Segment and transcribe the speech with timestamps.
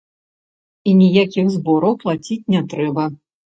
[0.91, 3.09] І ніякіх збораў плаціць не трэба.